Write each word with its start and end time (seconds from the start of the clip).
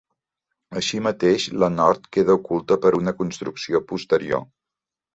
Així 0.79 1.01
mateix, 1.07 1.45
la 1.65 1.69
nord 1.75 2.09
queda 2.19 2.39
oculta 2.41 2.81
per 2.87 2.95
una 3.03 3.17
construcció 3.23 3.87
posterior. 3.93 4.47